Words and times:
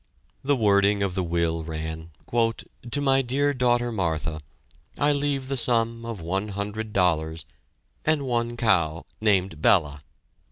The 0.43 0.55
wording 0.55 1.03
of 1.03 1.13
the 1.13 1.21
will 1.21 1.63
ran: 1.63 2.09
"To 2.33 3.01
my 3.01 3.21
dear 3.21 3.53
daughter, 3.53 3.91
Martha, 3.91 4.41
I 4.97 5.11
leave 5.11 5.47
the 5.47 5.57
sum 5.57 6.07
of 6.07 6.19
one 6.19 6.47
hundred 6.47 6.91
dollars, 6.91 7.45
and 8.03 8.25
one 8.25 8.57
cow 8.57 9.05
named 9.21 9.61
'Bella.'" 9.61 10.01